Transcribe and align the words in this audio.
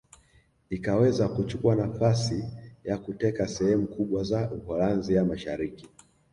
Ikaweza 0.69 1.27
kuchukua 1.29 1.75
nafasi 1.75 2.43
ya 2.83 2.97
kuteka 2.97 3.47
sehemu 3.47 3.87
kubwa 3.87 4.23
za 4.23 4.51
Uholanzi 4.51 5.13
ya 5.13 5.25
Mashariki 5.25 5.89